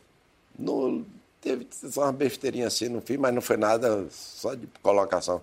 No, 0.57 1.05
teve 1.41 1.67
só 1.71 2.03
uma 2.03 2.11
besteirinha 2.11 2.67
assim 2.67 2.87
no 2.87 3.01
fim, 3.01 3.17
mas 3.17 3.33
não 3.33 3.41
foi 3.41 3.57
nada, 3.57 4.05
só 4.11 4.53
de 4.53 4.67
colocação. 4.81 5.41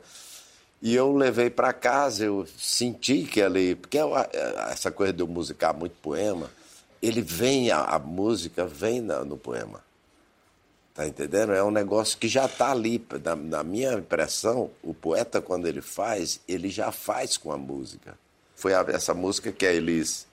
E 0.84 0.94
eu 0.94 1.16
levei 1.16 1.48
para 1.48 1.72
casa, 1.72 2.26
eu 2.26 2.46
senti 2.58 3.22
que 3.22 3.40
ali, 3.40 3.74
porque 3.74 3.96
essa 4.70 4.90
coisa 4.90 5.14
de 5.14 5.22
eu 5.22 5.26
musicar 5.26 5.72
muito 5.72 5.96
poema, 6.02 6.50
ele 7.00 7.22
vem, 7.22 7.70
a, 7.70 7.80
a 7.84 7.98
música 7.98 8.66
vem 8.66 9.00
na, 9.00 9.24
no 9.24 9.38
poema. 9.38 9.82
Tá 10.92 11.06
entendendo? 11.06 11.54
É 11.54 11.64
um 11.64 11.70
negócio 11.70 12.18
que 12.18 12.28
já 12.28 12.44
está 12.44 12.70
ali. 12.70 13.02
Na, 13.24 13.34
na 13.34 13.64
minha 13.64 13.94
impressão, 13.94 14.70
o 14.82 14.92
poeta, 14.92 15.40
quando 15.40 15.66
ele 15.66 15.80
faz, 15.80 16.38
ele 16.46 16.68
já 16.68 16.92
faz 16.92 17.38
com 17.38 17.50
a 17.50 17.56
música. 17.56 18.18
Foi 18.54 18.74
a, 18.74 18.84
essa 18.88 19.14
música 19.14 19.50
que 19.50 19.64
a 19.64 19.72
Elis 19.72 20.26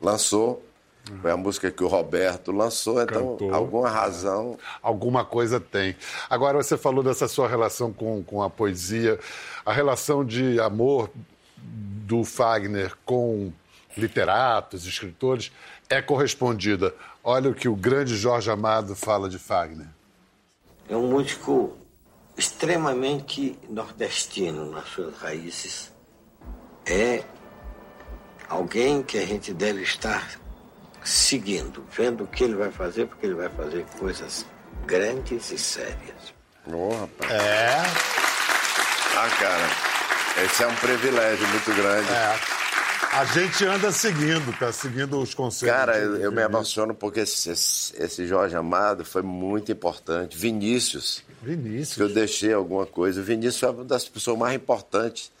lançou, 0.00 0.64
foi 1.20 1.30
a 1.30 1.36
música 1.36 1.70
que 1.70 1.82
o 1.82 1.88
Roberto 1.88 2.52
lançou, 2.52 3.02
então 3.02 3.32
Cantou. 3.32 3.54
alguma 3.54 3.88
razão. 3.88 4.58
Alguma 4.82 5.24
coisa 5.24 5.58
tem. 5.58 5.96
Agora, 6.28 6.62
você 6.62 6.76
falou 6.76 7.02
dessa 7.02 7.26
sua 7.26 7.48
relação 7.48 7.92
com, 7.92 8.22
com 8.22 8.42
a 8.42 8.50
poesia, 8.50 9.18
a 9.64 9.72
relação 9.72 10.24
de 10.24 10.60
amor 10.60 11.10
do 11.56 12.24
Fagner 12.24 12.94
com 13.04 13.52
literatos, 13.96 14.86
escritores, 14.86 15.50
é 15.88 16.00
correspondida. 16.00 16.94
Olha 17.22 17.50
o 17.50 17.54
que 17.54 17.68
o 17.68 17.74
grande 17.74 18.16
Jorge 18.16 18.50
Amado 18.50 18.94
fala 18.94 19.28
de 19.28 19.38
Fagner. 19.38 19.88
É 20.88 20.96
um 20.96 21.08
músico 21.10 21.76
extremamente 22.36 23.58
nordestino 23.68 24.70
nas 24.70 24.88
suas 24.88 25.16
raízes. 25.18 25.92
É 26.86 27.22
alguém 28.48 29.02
que 29.02 29.18
a 29.18 29.26
gente 29.26 29.52
deve 29.52 29.82
estar 29.82 30.39
seguindo, 31.04 31.84
vendo 31.96 32.24
o 32.24 32.26
que 32.26 32.44
ele 32.44 32.54
vai 32.54 32.70
fazer, 32.70 33.06
porque 33.06 33.26
ele 33.26 33.34
vai 33.34 33.48
fazer 33.48 33.84
coisas 33.98 34.44
grandes 34.86 35.50
e 35.50 35.58
sérias. 35.58 36.34
Ô, 36.66 36.90
rapaz. 36.94 37.30
É. 37.32 37.82
Ah, 39.16 39.28
cara, 39.38 40.44
esse 40.44 40.62
é 40.62 40.66
um 40.66 40.74
privilégio 40.76 41.46
muito 41.48 41.72
grande. 41.74 42.10
É. 42.10 42.38
A 43.12 43.24
gente 43.24 43.64
anda 43.64 43.90
seguindo, 43.90 44.56
tá 44.56 44.70
seguindo 44.72 45.20
os 45.20 45.34
conselhos. 45.34 45.74
Cara, 45.74 45.94
de- 45.94 46.04
eu, 46.04 46.16
eu 46.18 46.32
me 46.32 46.42
emociono 46.42 46.94
porque 46.94 47.20
esse, 47.20 47.50
esse- 47.50 48.26
Jorge 48.26 48.54
Amado 48.54 49.04
foi 49.04 49.20
muito 49.22 49.72
importante. 49.72 50.38
Vinícius, 50.38 51.24
que 51.42 51.50
eu 51.50 51.56
Vinícius. 51.56 52.14
deixei 52.14 52.52
alguma 52.52 52.86
coisa. 52.86 53.20
O 53.20 53.24
Vinícius 53.24 53.58
foi 53.58 53.70
uma 53.70 53.84
das 53.84 54.08
pessoas 54.08 54.38
mais 54.38 54.54
importantes 54.54 55.32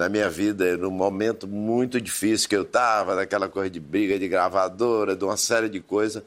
na 0.00 0.08
minha 0.08 0.30
vida, 0.30 0.78
num 0.78 0.90
momento 0.90 1.46
muito 1.46 2.00
difícil 2.00 2.48
que 2.48 2.56
eu 2.56 2.62
estava, 2.62 3.14
daquela 3.14 3.50
coisa 3.50 3.68
de 3.68 3.78
briga 3.78 4.18
de 4.18 4.26
gravadora, 4.28 5.14
de 5.14 5.22
uma 5.22 5.36
série 5.36 5.68
de 5.68 5.78
coisas. 5.78 6.22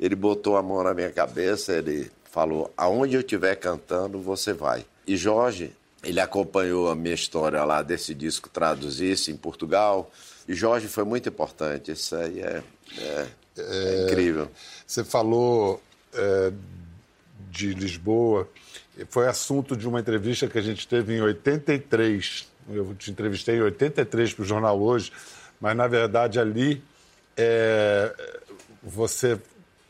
Ele 0.00 0.16
botou 0.16 0.56
a 0.56 0.62
mão 0.62 0.82
na 0.82 0.92
minha 0.92 1.10
cabeça, 1.12 1.72
ele 1.72 2.10
falou: 2.32 2.72
aonde 2.76 3.14
eu 3.14 3.20
estiver 3.20 3.54
cantando, 3.54 4.18
você 4.20 4.52
vai. 4.52 4.84
E 5.06 5.16
Jorge, 5.16 5.70
ele 6.02 6.18
acompanhou 6.18 6.90
a 6.90 6.96
minha 6.96 7.14
história 7.14 7.62
lá 7.62 7.80
desse 7.80 8.12
disco, 8.12 8.48
traduzisse 8.48 9.30
em 9.30 9.36
Portugal. 9.36 10.10
E 10.48 10.54
Jorge 10.54 10.88
foi 10.88 11.04
muito 11.04 11.28
importante. 11.28 11.92
Isso 11.92 12.16
aí 12.16 12.40
é, 12.40 12.60
é- 12.98 13.26
é 13.56 14.04
incrível. 14.04 14.50
Você 14.84 15.04
falou 15.04 15.80
é, 16.12 16.52
de 17.52 17.72
Lisboa, 17.72 18.48
foi 19.10 19.28
assunto 19.28 19.76
de 19.76 19.86
uma 19.86 20.00
entrevista 20.00 20.48
que 20.48 20.58
a 20.58 20.62
gente 20.62 20.88
teve 20.88 21.14
em 21.16 21.20
83. 21.22 22.50
Eu 22.68 22.94
te 22.94 23.10
entrevistei 23.10 23.56
em 23.56 23.62
83 23.62 24.34
para 24.34 24.42
o 24.42 24.44
Jornal 24.46 24.80
Hoje, 24.80 25.12
mas 25.60 25.76
na 25.76 25.86
verdade 25.86 26.38
ali 26.38 26.82
é, 27.36 28.14
você 28.82 29.38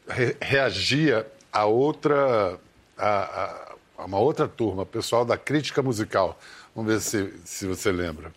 re- 0.09 0.37
reagia 0.41 1.26
a 1.52 1.64
outra, 1.67 2.59
a, 2.97 3.09
a- 3.09 3.73
a 3.99 4.05
uma 4.05 4.19
outra 4.19 4.49
turma, 4.49 4.85
pessoal 4.87 5.25
da 5.25 5.37
crítica 5.37 5.83
musical. 5.83 6.38
Vamos 6.75 6.93
ver 6.93 7.00
se, 7.00 7.33
se 7.45 7.67
você 7.67 7.93
lembra. 7.93 8.33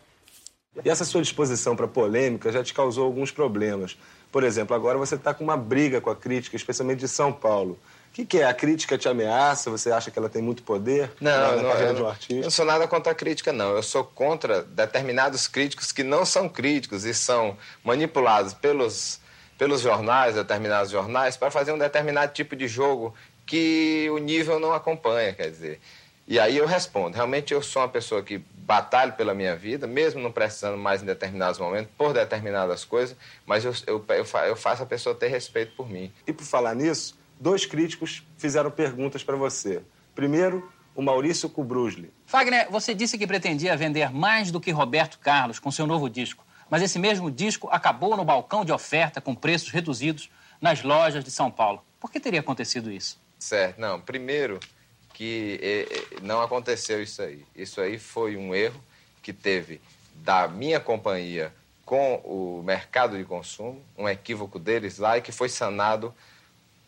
E 0.84 0.90
essa 0.90 1.06
sua 1.06 1.22
disposição 1.22 1.76
para 1.76 1.88
polêmica 1.88 2.52
já 2.52 2.62
te 2.62 2.74
causou 2.74 3.06
alguns 3.06 3.32
problemas. 3.32 3.98
Por 4.32 4.44
exemplo, 4.44 4.76
agora 4.76 4.98
você 4.98 5.16
está 5.16 5.34
com 5.34 5.44
uma 5.44 5.56
briga 5.56 6.02
com 6.02 6.10
a 6.10 6.16
crítica, 6.16 6.58
especialmente 6.58 7.00
de 7.00 7.08
São 7.08 7.32
Paulo. 7.32 7.80
O 8.16 8.18
que, 8.18 8.26
que 8.26 8.38
é? 8.40 8.46
A 8.46 8.54
crítica 8.54 8.98
te 8.98 9.10
ameaça? 9.10 9.70
Você 9.70 9.92
acha 9.92 10.10
que 10.10 10.18
ela 10.18 10.30
tem 10.30 10.42
muito 10.42 10.64
poder 10.64 11.12
Não, 11.20 11.32
na, 11.32 11.56
na 11.58 11.62
não, 11.64 11.70
carreira 11.72 11.92
eu, 11.92 11.96
de 11.96 12.02
um 12.02 12.08
artista? 12.08 12.34
eu 12.34 12.44
não 12.44 12.50
sou 12.50 12.64
nada 12.64 12.88
contra 12.88 13.12
a 13.12 13.16
crítica, 13.16 13.52
não. 13.52 13.76
Eu 13.76 13.84
sou 13.84 14.06
contra 14.06 14.64
determinados 14.64 15.50
críticos 15.50 15.92
que 15.92 16.02
não 16.02 16.26
são 16.26 16.48
críticos 16.48 17.04
e 17.04 17.14
são 17.14 17.58
manipulados 17.84 18.54
pelos, 18.54 19.20
pelos 19.58 19.82
jornais, 19.82 20.36
determinados 20.36 20.92
jornais, 20.92 21.36
para 21.36 21.52
fazer 21.52 21.74
um 21.74 21.78
determinado 21.78 22.32
tipo 22.32 22.56
de 22.56 22.70
jogo 22.70 23.14
que 23.46 24.08
o 24.10 24.18
nível 24.18 24.62
não 24.62 24.74
acompanha, 24.74 25.34
quer 25.34 25.52
dizer. 25.52 25.82
E 26.26 26.40
aí 26.40 26.56
eu 26.56 26.66
respondo. 26.66 27.18
Realmente 27.18 27.54
eu 27.54 27.62
sou 27.62 27.82
uma 27.82 27.90
pessoa 27.90 28.24
que 28.24 28.38
batalho 28.38 29.12
pela 29.12 29.34
minha 29.34 29.58
vida, 29.58 29.88
mesmo 29.88 30.22
não 30.22 30.32
precisando 30.32 30.78
mais 30.78 31.04
em 31.04 31.06
determinados 31.06 31.60
momentos, 31.60 31.92
por 31.98 32.14
determinadas 32.14 32.86
coisas, 32.86 33.18
mas 33.46 33.66
eu, 33.66 33.74
eu, 33.86 34.06
eu 34.48 34.56
faço 34.56 34.84
a 34.84 34.86
pessoa 34.86 35.14
ter 35.14 35.28
respeito 35.28 35.76
por 35.76 35.90
mim. 35.90 36.14
E 36.26 36.32
por 36.32 36.46
falar 36.46 36.74
nisso, 36.74 37.25
dois 37.40 37.66
críticos 37.66 38.24
fizeram 38.38 38.72
perguntas 38.72 39.24
para 39.24 39.36
você. 39.36 39.82
Primeiro, 40.14 40.72
o 40.96 41.02
Maurício 41.02 41.50
Kubrusli. 41.50 42.12
Fagner, 42.26 42.68
você 42.72 42.94
disse 42.94 43.18
que 43.18 43.28
pretendia 43.28 43.76
vender 43.76 44.12
mais 44.12 44.50
do 44.50 44.62
que 44.62 44.72
Roberto 44.72 45.20
Carlos 45.20 45.60
com 45.60 45.70
seu 45.70 45.86
novo 45.86 46.10
disco, 46.10 46.46
mas 46.70 46.82
esse 46.82 46.98
mesmo 46.98 47.30
disco 47.30 47.68
acabou 47.70 48.16
no 48.16 48.24
balcão 48.24 48.64
de 48.64 48.72
oferta 48.72 49.20
com 49.20 49.36
preços 49.36 49.70
reduzidos 49.70 50.30
nas 50.62 50.82
lojas 50.82 51.24
de 51.24 51.30
São 51.30 51.52
Paulo. 51.52 51.84
Por 52.00 52.10
que 52.10 52.20
teria 52.20 52.40
acontecido 52.40 52.92
isso? 52.92 53.20
Certo, 53.38 53.80
não. 53.80 54.00
Primeiro, 54.00 54.60
que 55.14 55.60
eh, 55.62 55.88
eh, 55.92 56.20
não 56.22 56.42
aconteceu 56.42 57.02
isso 57.02 57.22
aí. 57.22 57.46
Isso 57.56 57.82
aí 57.82 58.00
foi 58.00 58.38
um 58.38 58.56
erro 58.56 58.82
que 59.22 59.34
teve 59.34 59.82
da 60.16 60.48
minha 60.48 60.80
companhia 60.80 61.54
com 61.86 62.16
o 62.24 62.64
mercado 62.64 63.18
de 63.18 63.24
consumo, 63.24 63.84
um 63.98 64.10
equívoco 64.10 64.58
deles 64.58 64.98
lá 64.98 65.18
e 65.18 65.22
que 65.22 65.32
foi 65.32 65.50
sanado 65.50 66.14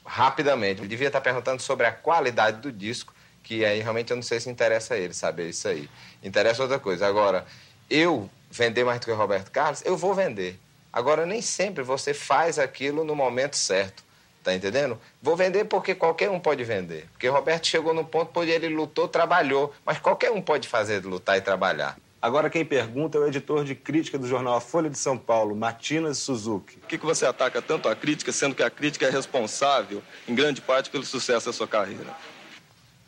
rapidamente. 0.08 0.82
Eu 0.82 0.88
devia 0.88 1.08
estar 1.08 1.22
perguntando 1.22 1.62
sobre 1.62 1.86
a 1.86 1.92
qualidade 1.92 2.62
do 2.62 2.72
disco, 2.72 3.14
que 3.44 3.64
aí 3.66 3.82
realmente 3.82 4.12
eu 4.12 4.16
não 4.16 4.24
sei 4.24 4.40
se 4.40 4.50
interessa 4.50 4.96
a 4.96 4.98
ele 4.98 5.14
saber 5.14 5.50
isso 5.50 5.68
aí. 5.68 5.90
Interessa 6.24 6.64
outra 6.64 6.80
coisa. 6.80 7.06
Agora, 7.06 7.46
eu 7.90 8.30
vender 8.50 8.84
mais 8.84 9.00
do 9.00 9.06
que 9.06 9.12
o 9.12 9.16
Roberto 9.16 9.52
Carlos, 9.52 9.84
eu 9.86 9.98
vou 9.98 10.14
vender. 10.14 10.60
Agora, 10.92 11.26
nem 11.26 11.42
sempre 11.42 11.84
você 11.84 12.14
faz 12.14 12.58
aquilo 12.58 13.04
no 13.04 13.16
momento 13.16 13.56
certo. 13.56 14.08
Tá 14.44 14.56
entendendo? 14.56 14.98
Vou 15.22 15.36
vender 15.36 15.66
porque 15.66 15.94
qualquer 15.94 16.30
um 16.30 16.40
pode 16.40 16.64
vender. 16.64 17.06
Porque 17.12 17.28
Roberto 17.28 17.68
chegou 17.68 17.94
no 17.94 18.06
ponto 18.06 18.40
onde 18.40 18.50
ele 18.50 18.70
lutou, 18.70 19.06
trabalhou. 19.06 19.74
Mas 19.86 20.00
qualquer 20.00 20.32
um 20.32 20.42
pode 20.42 20.70
fazer 20.70 21.04
lutar 21.04 21.38
e 21.38 21.42
trabalhar. 21.42 21.98
Agora 22.20 22.50
quem 22.50 22.66
pergunta 22.66 23.18
é 23.18 23.22
o 23.22 23.28
editor 23.28 23.64
de 23.64 23.76
crítica 23.76 24.18
do 24.18 24.28
jornal 24.28 24.56
A 24.56 24.62
Folha 24.62 24.90
de 24.90 24.98
São 24.98 25.18
Paulo, 25.18 25.56
Matinas 25.56 26.18
Suzuki. 26.18 26.78
Por 26.78 26.88
que, 26.88 26.98
que 26.98 27.06
você 27.06 27.26
ataca 27.26 27.62
tanto 27.62 27.88
a 27.88 27.96
crítica, 27.96 28.32
sendo 28.32 28.56
que 28.56 28.64
a 28.64 28.70
crítica 28.72 29.06
é 29.06 29.10
responsável, 29.12 30.02
em 30.28 30.34
grande 30.34 30.60
parte, 30.60 30.90
pelo 30.90 31.06
sucesso 31.06 31.46
da 31.46 31.54
sua 31.54 31.68
carreira? 31.68 32.16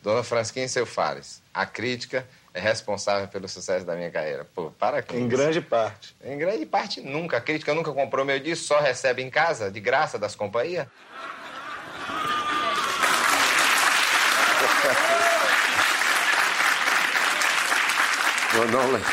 Dona 0.04 0.24
Fransquinha 0.24 0.66
e 0.66 0.70
seu 0.70 0.86
Fares, 0.86 1.42
a 1.54 1.66
crítica 1.66 2.26
é 2.54 2.60
responsável 2.60 3.28
pelo 3.28 3.50
sucesso 3.50 3.86
da 3.86 3.96
minha 3.96 4.12
carreira. 4.12 4.46
Pô, 4.56 4.72
para 4.72 5.02
com 5.02 5.16
Em 5.16 5.22
isso. 5.22 5.28
grande 5.28 5.60
parte. 5.62 6.16
Em 6.24 6.38
grande 6.38 6.66
parte, 6.66 7.02
nunca. 7.02 7.38
A 7.38 7.42
crítica 7.42 7.74
nunca 7.74 7.92
comprou 7.92 8.24
meu 8.24 8.40
disco, 8.40 8.66
só 8.66 8.80
recebe 8.80 9.22
em 9.24 9.30
casa, 9.30 9.70
de 9.72 9.80
graça, 9.80 10.18
das 10.20 10.36
companhias. 10.36 10.88
Eu 18.60 18.68
não 18.68 18.92
lembro. 18.92 19.10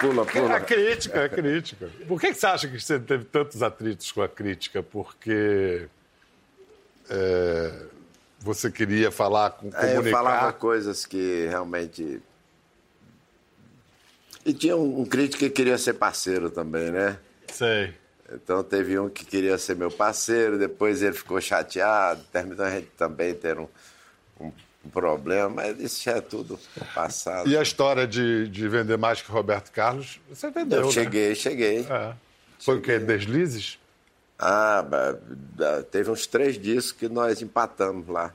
Pula, 0.00 0.26
pula. 0.26 0.56
A 0.56 0.60
crítica, 0.60 1.24
a 1.24 1.28
crítica. 1.28 1.88
Por 2.08 2.20
que, 2.20 2.34
você 2.34 2.46
acha 2.46 2.66
que 2.68 2.80
você 2.80 2.98
teve 2.98 3.24
tantos 3.24 3.62
atritos 3.62 4.10
com 4.10 4.20
a 4.20 4.28
crítica? 4.28 4.82
Porque 4.82 5.86
é, 7.08 7.72
você 8.40 8.68
queria 8.70 9.12
falar 9.12 9.50
com 9.50 9.68
É, 9.68 9.92
eu 9.92 9.96
comunicar. 9.96 10.10
falava 10.10 10.52
coisas 10.52 11.06
que 11.06 11.46
realmente. 11.46 12.20
E 14.44 14.52
tinha 14.52 14.76
um, 14.76 15.02
um 15.02 15.04
crítico 15.04 15.38
que 15.38 15.50
queria 15.50 15.78
ser 15.78 15.92
parceiro 15.94 16.50
também, 16.50 16.90
né? 16.90 17.16
Sei. 17.52 17.94
Então 18.32 18.64
teve 18.64 18.98
um 18.98 19.08
que 19.08 19.24
queria 19.24 19.56
ser 19.56 19.76
meu 19.76 19.90
parceiro, 19.90 20.58
depois 20.58 21.00
ele 21.00 21.12
ficou 21.14 21.40
chateado, 21.40 22.24
terminou 22.32 22.66
a 22.66 22.70
gente 22.70 22.88
também 22.96 23.34
ter 23.34 23.56
um, 23.58 23.68
um 24.40 24.50
problema, 24.90 25.48
mas 25.48 25.78
isso 25.80 26.02
já 26.04 26.12
é 26.12 26.20
tudo 26.20 26.58
passado. 26.94 27.48
E 27.48 27.56
a 27.56 27.62
história 27.62 28.06
de, 28.06 28.48
de 28.48 28.68
vender 28.68 28.96
mais 28.98 29.20
que 29.22 29.30
Roberto 29.30 29.70
Carlos, 29.70 30.20
você 30.28 30.50
vendeu, 30.50 30.80
Eu 30.80 30.86
né? 30.86 30.92
cheguei, 30.92 31.34
cheguei. 31.34 31.80
É. 31.88 32.12
Foi 32.58 32.78
o 32.78 32.80
quê? 32.80 32.98
Deslizes? 32.98 33.78
Ah, 34.38 34.84
teve 35.90 36.10
uns 36.10 36.26
três 36.26 36.58
discos 36.60 36.92
que 36.92 37.08
nós 37.08 37.40
empatamos 37.42 38.08
lá. 38.08 38.32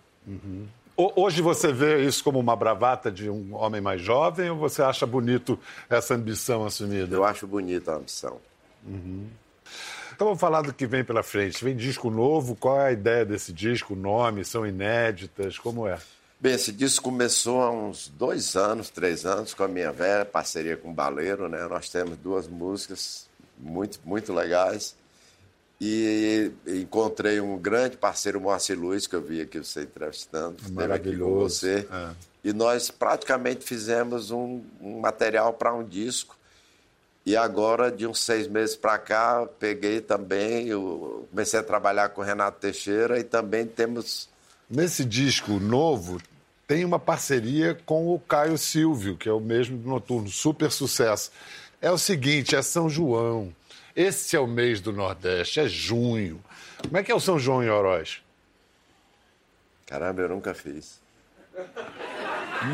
Ho- 0.96 1.13
Hoje 1.16 1.42
você 1.42 1.72
vê 1.72 2.04
isso 2.06 2.24
como 2.24 2.39
uma 2.39 2.56
bravata 2.56 3.12
de 3.12 3.30
um 3.30 3.54
homem 3.56 3.82
mais 3.82 4.01
jovem 4.01 4.50
ou 4.50 4.58
você 4.58 4.82
acha 4.82 5.06
bonito 5.06 5.60
essa 5.89 6.16
ambição 6.16 6.66
assumida? 6.66 7.13
Eu 7.16 7.24
acho 7.25 7.46
bonita 7.46 7.92
a 7.92 7.96
ambição. 7.96 8.39
Então 8.86 10.25
vamos 10.27 10.39
falar 10.39 10.62
do 10.62 10.74
que 10.74 10.88
vem 10.88 11.04
pela 11.04 11.22
frente. 11.24 11.63
Vem 11.63 11.75
disco 11.75 12.10
novo, 12.10 12.56
qual 12.56 12.80
é 12.82 12.88
a 12.88 12.92
ideia 12.92 13.25
desse 13.25 13.51
disco? 13.54 13.94
O 13.94 13.98
nome, 13.98 14.44
são 14.44 14.66
inéditas, 14.66 15.60
como 15.60 15.88
é? 15.88 15.98
Bem, 16.39 16.53
esse 16.53 16.72
disco 16.72 17.06
começou 17.06 17.63
há 17.63 17.72
uns 17.72 18.10
dois 18.10 18.56
anos, 18.56 18.91
três 18.91 19.25
anos, 19.25 19.56
com 19.56 19.63
a 19.63 19.67
minha 19.67 19.91
velha 19.91 20.24
parceria 20.24 20.77
com 20.77 20.91
o 20.91 20.94
Baleiro, 20.94 21.50
né? 21.50 21.65
Nós 21.67 21.89
temos 21.89 22.15
duas 22.17 22.48
músicas 22.48 23.27
muito, 23.58 24.00
muito 24.06 24.32
legais. 24.32 24.96
E 25.82 26.51
encontrei 26.67 27.41
um 27.41 27.58
grande 27.58 27.98
parceiro, 27.98 28.39
Moacir 28.39 28.79
Luiz, 28.79 29.08
que 29.08 29.15
eu 29.15 29.22
vi 29.22 29.41
aqui 29.41 29.58
você 29.58 29.82
entrevistando, 29.82 30.58
esteve 30.58 30.70
aqui 30.70 30.75
com 30.75 30.82
Maravilhoso. 30.82 31.60
você. 31.60 31.88
É. 31.91 32.10
E 32.44 32.53
nós 32.53 32.91
praticamente 32.91 33.65
fizemos 33.65 34.29
um, 34.29 34.62
um 34.79 35.00
material 35.00 35.53
para 35.53 35.74
um 35.74 35.84
disco. 35.84 36.38
E 37.25 37.36
agora, 37.36 37.91
de 37.91 38.06
uns 38.06 38.20
seis 38.20 38.48
meses 38.48 38.75
para 38.75 39.00
cá, 39.00 39.48
peguei 39.60 40.01
também, 40.01 40.70
comecei 41.32 41.60
a 41.60 41.63
trabalhar 41.63 42.10
com 42.10 42.22
o 42.22 42.24
Renato 42.24 42.60
Teixeira 42.60 43.20
e 43.20 43.24
também 43.24 43.65
temos 43.65 44.29
Nesse 44.69 45.05
disco 45.05 45.53
novo, 45.59 46.21
tem 46.67 46.83
uma 46.83 47.00
parceria 47.00 47.74
com 47.86 48.13
o 48.13 48.19
Caio 48.19 48.57
Silvio, 48.57 49.15
que 49.15 49.29
é 49.29 49.31
o 49.31 49.39
mesmo 49.39 49.77
do 49.77 49.88
Noturno, 49.88 50.29
super 50.29 50.71
sucesso. 50.71 51.31
É 51.81 51.89
o 51.89 51.97
seguinte, 51.97 52.55
é 52.55 52.62
São 52.62 52.89
João. 52.89 53.53
Esse 53.95 54.36
é 54.36 54.39
o 54.39 54.47
mês 54.47 54.81
do 54.81 54.91
Nordeste, 54.91 55.59
é 55.59 55.67
junho. 55.67 56.43
Como 56.83 56.97
é 56.97 57.03
que 57.03 57.12
é 57.12 57.15
o 57.15 57.19
São 57.19 57.39
João 57.39 57.63
em 57.63 57.69
Oroz? 57.69 58.21
Caramba, 59.86 60.21
eu 60.21 60.29
nunca 60.29 60.53
fiz. 60.53 61.00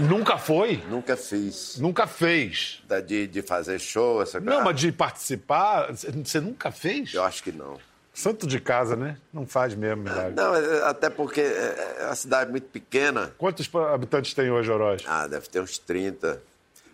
Nunca 0.09 0.37
foi? 0.37 0.83
Nunca 0.89 1.15
fiz. 1.15 1.77
Nunca 1.77 2.07
fez? 2.07 2.81
Da- 2.87 2.99
De, 2.99 3.27
de 3.27 3.41
fazer 3.41 3.79
show, 3.79 4.21
essa 4.21 4.41
coisa. 4.41 4.57
Não, 4.57 4.63
mas 4.65 4.79
de 4.79 4.91
participar, 4.91 5.91
você 5.93 6.39
nunca 6.41 6.71
fez? 6.71 7.13
Eu 7.13 7.23
acho 7.23 7.43
que 7.43 7.51
não. 7.51 7.79
Santo 8.13 8.45
de 8.45 8.59
casa, 8.59 8.95
né? 8.95 9.17
Não 9.33 9.47
faz 9.47 9.73
mesmo, 9.73 10.03
milagre. 10.03 10.33
Não, 10.35 10.55
é- 10.55 10.83
até 10.83 11.09
porque 11.09 11.41
é 11.41 11.95
é 12.01 12.05
uma 12.05 12.15
cidade 12.15 12.51
muito 12.51 12.67
pequena. 12.67 13.33
Quantos 13.37 13.69
habitantes 13.75 14.33
tem 14.33 14.51
hoje 14.51 14.69
Oroz? 14.71 15.03
Ah, 15.07 15.25
deve 15.27 15.47
ter 15.49 15.59
uns 15.61 15.77
30. 15.79 16.41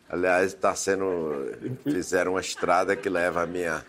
Aliás, 0.10 0.54
está 0.54 0.74
sendo. 0.76 1.52
Fizeram 1.84 2.32
uma 2.34 2.42
estrada 2.42 2.96
que 2.96 3.10
leva 3.10 3.44
a 3.44 3.46
minha, 3.46 3.86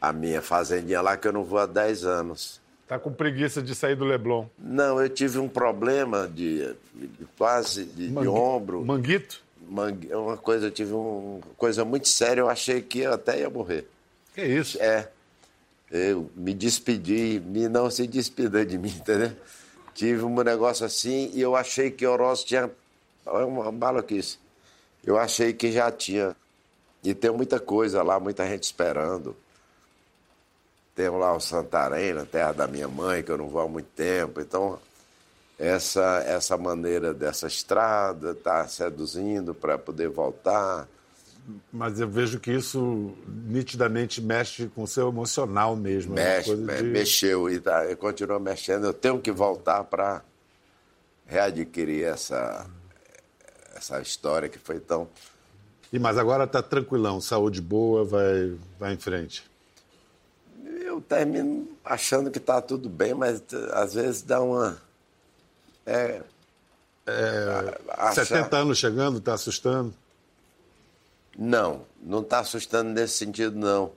a 0.00 0.12
minha 0.12 0.42
fazendinha 0.42 1.00
lá, 1.00 1.16
que 1.16 1.28
eu 1.28 1.32
não 1.32 1.44
vou 1.44 1.58
há 1.60 1.66
10 1.66 2.04
anos. 2.04 2.60
Tá 2.88 2.98
com 2.98 3.12
preguiça 3.12 3.62
de 3.62 3.74
sair 3.74 3.94
do 3.94 4.04
Leblon. 4.04 4.46
Não, 4.58 5.00
eu 5.00 5.08
tive 5.08 5.38
um 5.38 5.48
problema 5.48 6.26
de, 6.26 6.74
de 6.94 7.26
quase 7.36 7.84
de, 7.84 8.08
de 8.08 8.12
Mangui- 8.12 8.28
ombro. 8.28 8.84
Manguito? 8.84 9.42
Mangue- 9.70 10.12
uma 10.14 10.36
coisa, 10.38 10.66
eu 10.66 10.70
tive 10.70 10.92
um- 10.94 11.36
uma 11.44 11.54
coisa 11.56 11.84
muito 11.84 12.08
séria, 12.08 12.40
eu 12.40 12.48
achei 12.48 12.80
que 12.80 13.00
eu 13.00 13.12
até 13.12 13.40
ia 13.40 13.50
morrer. 13.50 13.86
Que 14.34 14.42
isso? 14.42 14.78
É. 14.82 15.08
Eu 15.90 16.30
me 16.36 16.52
despedi, 16.52 17.40
me 17.44 17.68
não 17.68 17.90
se 17.90 18.06
despida 18.06 18.64
de 18.64 18.76
mim, 18.76 18.90
entendeu? 18.90 19.32
Tive 19.94 20.22
um 20.24 20.42
negócio 20.42 20.84
assim 20.84 21.30
e 21.34 21.40
eu 21.40 21.56
achei 21.56 21.90
que 21.90 22.06
Oroz 22.06 22.44
tinha. 22.44 22.70
É 23.26 23.30
uma 23.30 23.72
maluquice. 23.72 24.38
Eu 25.04 25.18
achei 25.18 25.52
que 25.52 25.72
já 25.72 25.90
tinha. 25.90 26.36
E 27.02 27.14
tem 27.14 27.30
muita 27.30 27.58
coisa 27.58 28.02
lá, 28.02 28.20
muita 28.20 28.46
gente 28.46 28.64
esperando. 28.64 29.36
Tem 30.94 31.08
lá 31.08 31.34
o 31.34 31.40
Santarém, 31.40 32.12
na 32.12 32.26
terra 32.26 32.52
da 32.52 32.66
minha 32.66 32.88
mãe, 32.88 33.22
que 33.22 33.30
eu 33.30 33.38
não 33.38 33.48
vou 33.48 33.62
há 33.62 33.68
muito 33.68 33.88
tempo. 33.94 34.40
Então, 34.40 34.78
essa, 35.58 36.22
essa 36.26 36.56
maneira 36.56 37.14
dessa 37.14 37.46
estrada 37.46 38.32
está 38.32 38.66
seduzindo 38.68 39.54
para 39.54 39.78
poder 39.78 40.08
voltar. 40.08 40.86
Mas 41.72 41.98
eu 41.98 42.08
vejo 42.08 42.38
que 42.38 42.50
isso 42.52 43.14
nitidamente 43.26 44.20
mexe 44.20 44.66
com 44.68 44.82
o 44.82 44.86
seu 44.86 45.08
emocional 45.08 45.74
mesmo. 45.74 46.18
é 46.18 46.36
Mexe, 46.36 46.54
me- 46.56 46.76
de- 46.76 46.82
mexeu 46.82 47.48
e 47.50 47.58
tá, 47.58 47.94
continua 47.96 48.38
mexendo. 48.38 48.84
Eu 48.86 48.92
tenho 48.92 49.18
que 49.18 49.32
voltar 49.32 49.84
para 49.84 50.22
readquirir 51.26 52.04
essa, 52.06 52.66
essa 53.74 54.00
história 54.00 54.48
que 54.48 54.58
foi 54.58 54.78
tão. 54.78 55.08
E 55.92 55.98
mas 55.98 56.18
agora 56.18 56.46
tá 56.46 56.62
tranquilão, 56.62 57.20
saúde 57.20 57.62
boa, 57.62 58.04
vai, 58.04 58.54
vai 58.78 58.92
em 58.92 58.98
frente. 58.98 59.42
Eu 60.84 61.00
termino 61.00 61.66
achando 61.84 62.30
que 62.30 62.38
está 62.38 62.60
tudo 62.60 62.88
bem, 62.90 63.14
mas 63.14 63.42
às 63.72 63.94
vezes 63.94 64.20
dá 64.22 64.40
uma. 64.42 64.76
É. 65.86 66.22
É, 67.06 67.78
achar- 67.88 68.26
70 68.26 68.56
anos 68.58 68.76
chegando, 68.76 69.18
tá 69.18 69.32
assustando? 69.32 69.94
Não, 71.40 71.82
não 72.02 72.20
está 72.20 72.40
assustando 72.40 72.90
nesse 72.90 73.16
sentido, 73.18 73.56
não. 73.56 73.92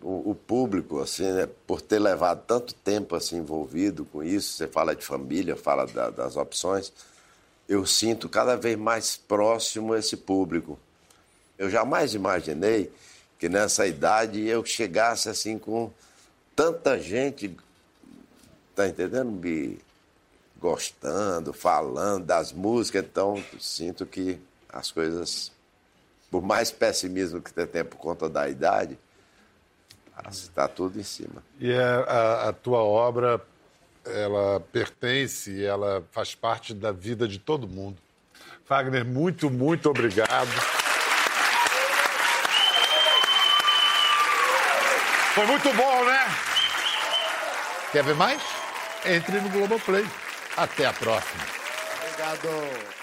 O, 0.00 0.30
o 0.30 0.34
público, 0.34 1.00
assim, 1.00 1.24
né, 1.24 1.48
por 1.66 1.80
ter 1.80 1.98
levado 1.98 2.44
tanto 2.46 2.72
tempo 2.72 3.16
assim, 3.16 3.38
envolvido 3.38 4.04
com 4.04 4.22
isso, 4.22 4.52
você 4.56 4.68
fala 4.68 4.94
de 4.94 5.04
família, 5.04 5.56
fala 5.56 5.86
da- 5.86 6.10
das 6.10 6.36
opções, 6.36 6.92
eu 7.68 7.84
sinto 7.84 8.28
cada 8.28 8.56
vez 8.56 8.76
mais 8.78 9.16
próximo 9.16 9.94
esse 9.94 10.16
público. 10.16 10.78
Eu 11.58 11.68
jamais 11.68 12.14
imaginei 12.14 12.92
que 13.38 13.48
nessa 13.48 13.86
idade 13.86 14.46
eu 14.46 14.64
chegasse 14.64 15.28
assim 15.28 15.58
com 15.58 15.90
tanta 16.54 16.98
gente, 16.98 17.56
tá 18.74 18.86
entendendo? 18.88 19.78
Gostando, 20.60 21.52
falando 21.52 22.26
das 22.26 22.52
músicas, 22.52 23.04
então 23.04 23.42
sinto 23.58 24.04
que 24.06 24.38
as 24.68 24.90
coisas 24.90 25.50
por 26.30 26.42
mais 26.42 26.70
pessimismo 26.70 27.40
que 27.40 27.50
você 27.50 27.66
tem 27.66 27.84
por 27.84 27.96
conta 27.96 28.28
da 28.28 28.48
idade, 28.48 28.98
está 30.30 30.68
tudo 30.68 30.98
em 31.00 31.02
cima. 31.02 31.42
E 31.58 31.72
é, 31.72 31.82
a, 31.82 32.48
a 32.48 32.52
tua 32.52 32.78
obra, 32.78 33.40
ela 34.04 34.60
pertence, 34.72 35.64
ela 35.64 36.04
faz 36.12 36.34
parte 36.34 36.72
da 36.72 36.92
vida 36.92 37.26
de 37.26 37.38
todo 37.38 37.66
mundo. 37.66 37.96
Wagner, 38.68 39.04
muito, 39.04 39.50
muito 39.50 39.90
obrigado. 39.90 40.48
Foi 45.34 45.46
muito 45.46 45.72
bom, 45.72 46.04
né? 46.04 46.26
Quer 47.92 48.04
ver 48.04 48.14
mais? 48.14 48.40
Entre 49.04 49.40
no 49.40 49.48
Globoplay. 49.48 50.06
Até 50.56 50.86
a 50.86 50.92
próxima. 50.92 51.42
Obrigado. 52.04 52.99